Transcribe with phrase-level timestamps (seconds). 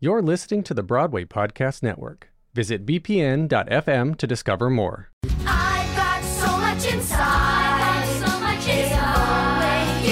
[0.00, 2.30] You're listening to the Broadway Podcast Network.
[2.54, 5.10] Visit bpn.fm to discover more.
[5.44, 8.04] I've got so much inside.
[8.24, 10.04] so much inside.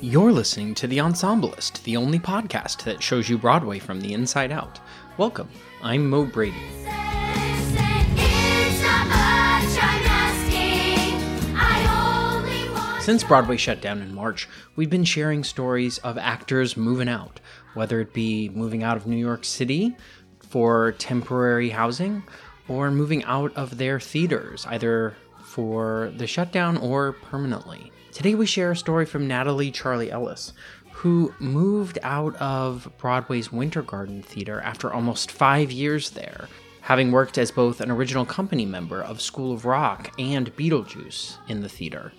[0.00, 4.14] You You're listening to The Ensemblist, the only podcast that shows you Broadway from the
[4.14, 4.80] inside out.
[5.18, 5.50] Welcome.
[5.82, 6.56] I'm Mo Brady.
[13.04, 17.38] Since Broadway shut down in March, we've been sharing stories of actors moving out,
[17.74, 19.94] whether it be moving out of New York City
[20.48, 22.22] for temporary housing
[22.66, 25.14] or moving out of their theaters, either
[25.44, 27.92] for the shutdown or permanently.
[28.10, 30.54] Today we share a story from Natalie Charle Ellis,
[30.92, 36.48] who moved out of Broadway's Winter Garden Theater after almost five years there,
[36.80, 41.60] having worked as both an original company member of School of Rock and Beetlejuice in
[41.60, 42.10] the theater.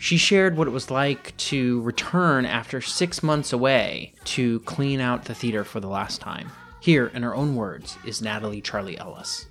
[0.00, 5.26] She shared what it was like to return after six months away to clean out
[5.26, 6.50] the theater for the last time.
[6.80, 9.44] Here, in her own words, is Natalie Charle Ellis.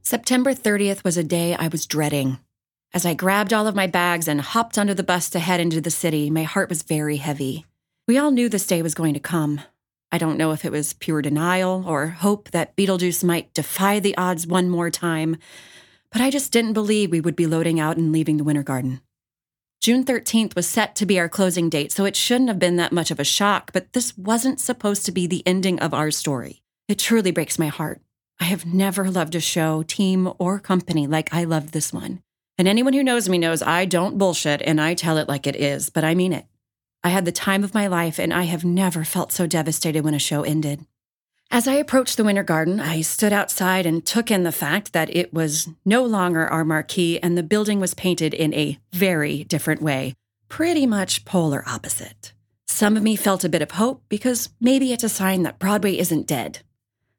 [0.00, 2.38] September 30th was a day I was dreading.
[2.94, 5.82] As I grabbed all of my bags and hopped under the bus to head into
[5.82, 7.66] the city, my heart was very heavy.
[8.06, 9.60] We all knew this day was going to come.
[10.10, 14.16] I don't know if it was pure denial or hope that Beetlejuice might defy the
[14.16, 15.36] odds one more time,
[16.10, 19.02] but I just didn't believe we would be loading out and leaving the Winter Garden.
[19.80, 22.92] June 13th was set to be our closing date, so it shouldn't have been that
[22.92, 26.62] much of a shock, but this wasn't supposed to be the ending of our story.
[26.88, 28.00] It truly breaks my heart.
[28.40, 32.22] I have never loved a show, team, or company like I loved this one.
[32.56, 35.54] And anyone who knows me knows I don't bullshit and I tell it like it
[35.54, 36.46] is, but I mean it.
[37.02, 40.14] I had the time of my life, and I have never felt so devastated when
[40.14, 40.86] a show ended.
[41.50, 45.14] As I approached the Winter Garden, I stood outside and took in the fact that
[45.16, 49.80] it was no longer our marquee and the building was painted in a very different
[49.80, 50.14] way,
[50.50, 52.34] pretty much polar opposite.
[52.66, 55.96] Some of me felt a bit of hope because maybe it's a sign that Broadway
[55.96, 56.60] isn't dead.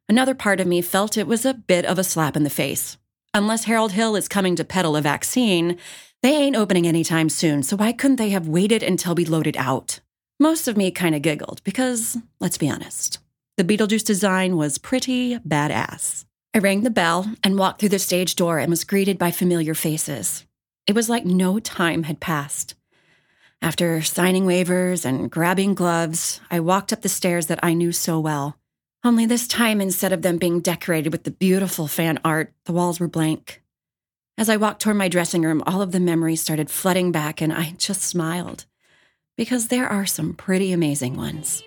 [0.08, 2.98] Another part of me felt it was a bit of a slap in the face.
[3.34, 5.78] Unless Harold Hill is coming to peddle a vaccine,
[6.22, 10.00] they ain't opening anytime soon, so why couldn't they have waited until we loaded out?
[10.40, 13.20] Most of me kind of giggled because, let's be honest,
[13.58, 16.26] the Beetlejuice design was pretty badass.
[16.54, 19.74] I rang the bell and walked through the stage door and was greeted by familiar
[19.74, 20.46] faces.
[20.88, 22.76] It was like no time had passed.
[23.62, 28.20] After signing waivers and grabbing gloves, I walked up the stairs that I knew so
[28.20, 28.58] well.
[29.04, 33.00] Only this time, instead of them being decorated with the beautiful fan art, the walls
[33.00, 33.62] were blank.
[34.40, 37.52] As I walked toward my dressing room, all of the memories started flooding back, and
[37.52, 38.66] I just smiled.
[39.36, 41.62] Because there are some pretty amazing ones.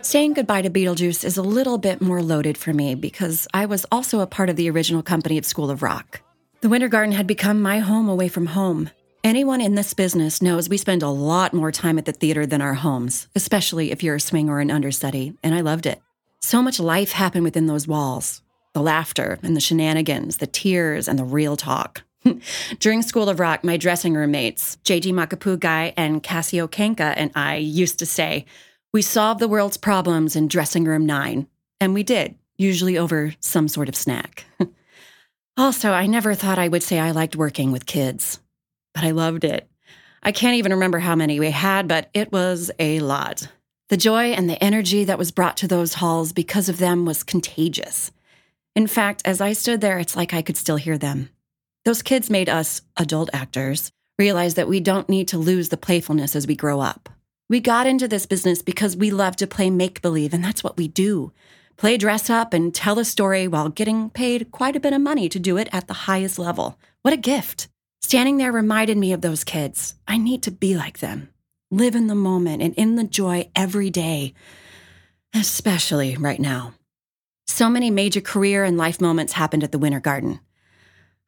[0.00, 3.86] Saying goodbye to Beetlejuice is a little bit more loaded for me because I was
[3.92, 6.20] also a part of the original company of School of Rock.
[6.62, 8.90] The Winter Garden had become my home away from home,
[9.24, 12.60] Anyone in this business knows we spend a lot more time at the theater than
[12.60, 16.02] our homes, especially if you're a swing or an understudy, and I loved it.
[16.40, 18.42] So much life happened within those walls
[18.74, 22.02] the laughter and the shenanigans, the tears and the real talk.
[22.80, 27.56] During School of Rock, my dressing room mates, JG Makapugai and Cassie Okenka, and I
[27.56, 28.44] used to say,
[28.92, 31.46] We solved the world's problems in dressing room nine.
[31.80, 34.46] And we did, usually over some sort of snack.
[35.56, 38.40] also, I never thought I would say I liked working with kids
[38.94, 39.68] but I loved it.
[40.22, 43.48] I can't even remember how many we had, but it was a lot.
[43.88, 47.22] The joy and the energy that was brought to those halls because of them was
[47.22, 48.10] contagious.
[48.74, 51.28] In fact, as I stood there, it's like I could still hear them.
[51.84, 56.36] Those kids made us, adult actors, realize that we don't need to lose the playfulness
[56.36, 57.08] as we grow up.
[57.48, 60.76] We got into this business because we love to play make believe, and that's what
[60.76, 61.32] we do
[61.76, 65.28] play dress up and tell a story while getting paid quite a bit of money
[65.28, 66.78] to do it at the highest level.
[67.02, 67.68] What a gift!
[68.02, 69.94] Standing there reminded me of those kids.
[70.06, 71.30] I need to be like them,
[71.70, 74.34] live in the moment and in the joy every day,
[75.34, 76.74] especially right now.
[77.46, 80.40] So many major career and life moments happened at the Winter Garden.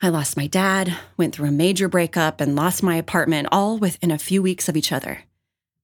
[0.02, 4.10] I lost my dad, went through a major breakup, and lost my apartment all within
[4.10, 5.20] a few weeks of each other.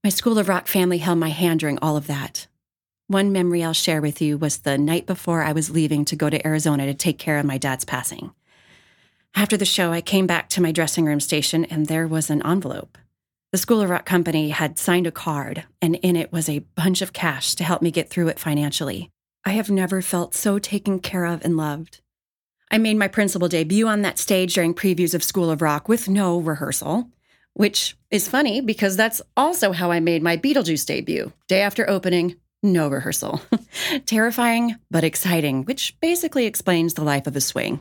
[0.05, 2.47] My School of Rock family held my hand during all of that.
[3.07, 6.29] One memory I'll share with you was the night before I was leaving to go
[6.29, 8.33] to Arizona to take care of my dad's passing.
[9.35, 12.44] After the show, I came back to my dressing room station and there was an
[12.44, 12.99] envelope.
[13.53, 17.03] The School of Rock Company had signed a card, and in it was a bunch
[17.03, 19.11] of cash to help me get through it financially.
[19.44, 22.00] I have never felt so taken care of and loved.
[22.71, 26.09] I made my principal debut on that stage during previews of School of Rock with
[26.09, 27.09] no rehearsal,
[27.55, 31.33] which is funny because that's also how I made my Beetlejuice debut.
[31.49, 33.41] Day after opening, no rehearsal.
[34.06, 37.81] Terrifying, but exciting, which basically explains the life of a swing.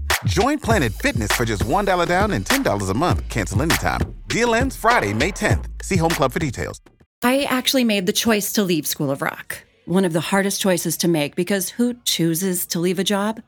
[0.25, 3.27] Join Planet Fitness for just $1 down and $10 a month.
[3.29, 4.01] Cancel anytime.
[4.27, 5.65] Deal ends Friday, May 10th.
[5.83, 6.79] See Home Club for details.
[7.23, 9.63] I actually made the choice to leave School of Rock.
[9.85, 13.41] One of the hardest choices to make because who chooses to leave a job?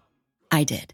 [0.52, 0.94] I did.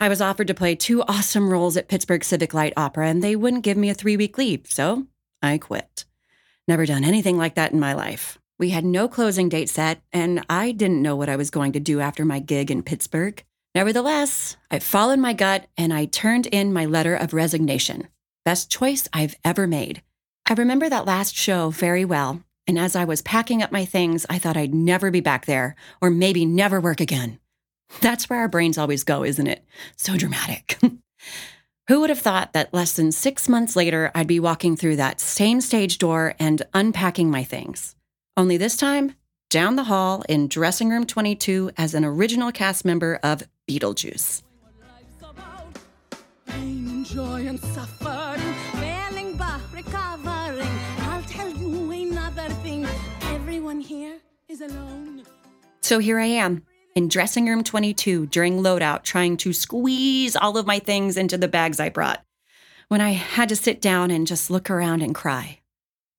[0.00, 3.36] I was offered to play two awesome roles at Pittsburgh Civic Light Opera, and they
[3.36, 5.06] wouldn't give me a three week leave, so
[5.42, 6.04] I quit.
[6.68, 8.38] Never done anything like that in my life.
[8.58, 11.80] We had no closing date set, and I didn't know what I was going to
[11.80, 13.42] do after my gig in Pittsburgh.
[13.74, 18.06] Nevertheless, I followed my gut and I turned in my letter of resignation.
[18.44, 20.02] Best choice I've ever made.
[20.48, 24.26] I remember that last show very well, and as I was packing up my things,
[24.30, 27.40] I thought I'd never be back there, or maybe never work again.
[28.00, 29.64] That's where our brains always go, isn't it?
[29.96, 30.78] So dramatic.
[31.88, 35.20] Who would have thought that less than six months later, I'd be walking through that
[35.20, 37.96] same stage door and unpacking my things?
[38.36, 39.16] Only this time,
[39.50, 44.42] down the hall in dressing room 22 as an original cast member of Beetlejuice.
[47.04, 50.68] Joy and suffering, failing but recovering.
[50.98, 52.86] I'll tell you another thing.
[53.22, 54.18] Everyone here
[54.48, 55.22] is alone.
[55.82, 56.64] So here I am
[56.94, 61.48] in dressing room 22 during loadout, trying to squeeze all of my things into the
[61.48, 62.24] bags I brought.
[62.88, 65.60] When I had to sit down and just look around and cry.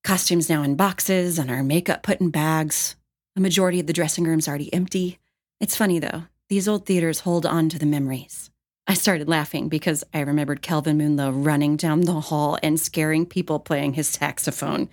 [0.03, 2.95] Costumes now in boxes and our makeup put in bags.
[3.35, 5.19] A majority of the dressing room's already empty.
[5.59, 8.51] It's funny though, these old theaters hold on to the memories.
[8.87, 13.25] I started laughing because I remembered Kelvin Moon Loh running down the hall and scaring
[13.25, 14.89] people playing his saxophone.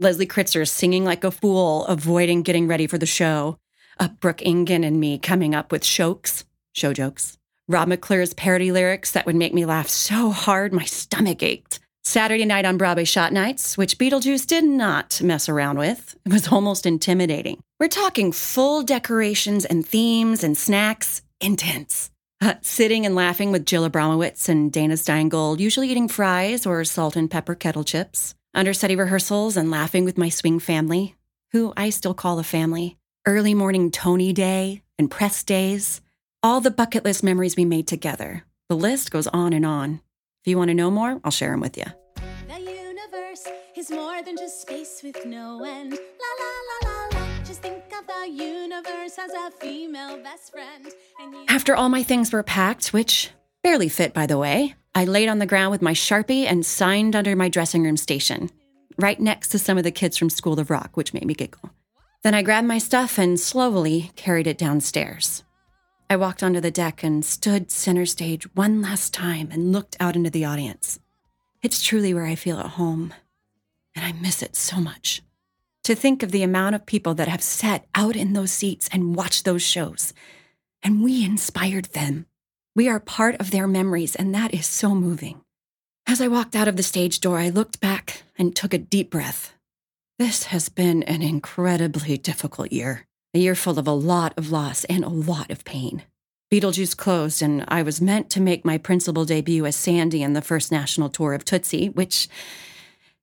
[0.00, 3.58] Leslie Kritzer singing like a fool, avoiding getting ready for the show.
[4.00, 7.38] Uh, Brooke Engen and me coming up with shokes, show jokes.
[7.68, 11.78] Rob McClure's parody lyrics that would make me laugh so hard my stomach ached.
[12.08, 16.16] Saturday night on Broadway Shot Nights, which Beetlejuice did not mess around with.
[16.24, 17.60] It was almost intimidating.
[17.80, 22.12] We're talking full decorations and themes and snacks, intense.
[22.40, 27.16] Uh, sitting and laughing with Jill Abramovitz and Dana Steingold, usually eating fries or salt
[27.16, 28.36] and pepper kettle chips.
[28.54, 31.16] Understudy rehearsals and laughing with my swing family,
[31.50, 32.96] who I still call a family.
[33.26, 36.00] Early morning Tony Day and press days.
[36.40, 38.44] All the bucket list memories we made together.
[38.68, 40.02] The list goes on and on.
[40.46, 41.86] If you want to know more, I'll share them with you.
[42.46, 45.90] The universe is more than just space with no end.
[45.90, 45.98] La
[46.38, 47.44] la la la la.
[47.44, 50.86] Just think of the universe as a female best friend.
[51.18, 53.30] You After all my things were packed, which
[53.64, 57.16] barely fit, by the way, I laid on the ground with my Sharpie and signed
[57.16, 58.48] under my dressing room station,
[58.98, 61.70] right next to some of the kids from School of Rock, which made me giggle.
[62.22, 65.42] Then I grabbed my stuff and slowly carried it downstairs.
[66.08, 70.14] I walked onto the deck and stood center stage one last time and looked out
[70.14, 71.00] into the audience.
[71.62, 73.12] It's truly where I feel at home,
[73.94, 75.22] and I miss it so much.
[75.82, 79.16] To think of the amount of people that have sat out in those seats and
[79.16, 80.14] watched those shows,
[80.80, 82.26] and we inspired them.
[82.76, 85.40] We are part of their memories, and that is so moving.
[86.06, 89.10] As I walked out of the stage door, I looked back and took a deep
[89.10, 89.54] breath.
[90.20, 93.05] This has been an incredibly difficult year,
[93.36, 96.02] a year full of a lot of loss and a lot of pain.
[96.50, 100.40] Beetlejuice closed, and I was meant to make my principal debut as Sandy in the
[100.40, 102.28] first national tour of Tootsie, which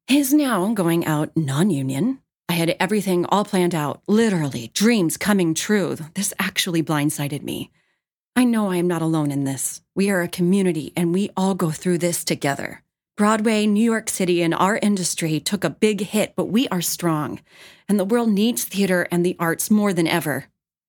[0.07, 2.19] is now going out non union.
[2.47, 5.97] I had everything all planned out, literally, dreams coming true.
[6.13, 7.71] This actually blindsided me.
[8.35, 9.81] I know I am not alone in this.
[9.95, 12.82] We are a community and we all go through this together.
[13.15, 17.39] Broadway, New York City, and our industry took a big hit, but we are strong.
[17.87, 20.45] And the world needs theater and the arts more than ever.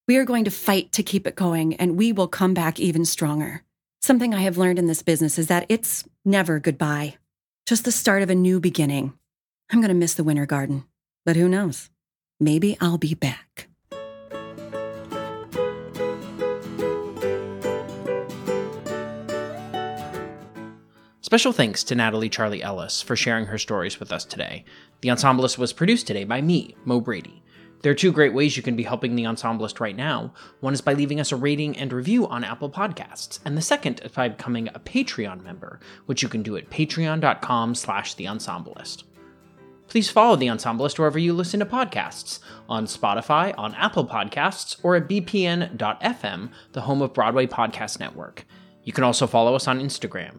[0.08, 3.04] We are going to fight to keep it going, and we will come back even
[3.04, 3.62] stronger.
[4.00, 7.16] Something I have learned in this business is that it's never goodbye,
[7.66, 9.12] just the start of a new beginning.
[9.70, 10.84] I'm going to miss the Winter Garden,
[11.26, 11.90] but who knows?
[12.40, 13.68] Maybe I'll be back.
[21.34, 24.64] Special thanks to Natalie Charle Ellis for sharing her stories with us today.
[25.00, 27.42] The Ensemblist was produced today by me, Mo Brady.
[27.82, 30.32] There are two great ways you can be helping the Ensemblist right now.
[30.60, 34.00] One is by leaving us a rating and review on Apple Podcasts, and the second
[34.04, 39.02] is by becoming a Patreon member, which you can do at patreon.com slash the ensemblist.
[39.88, 42.38] Please follow The Ensemblist wherever you listen to podcasts
[42.68, 48.46] on Spotify, on Apple Podcasts, or at bpn.fm, the home of Broadway Podcast Network.
[48.84, 50.38] You can also follow us on Instagram.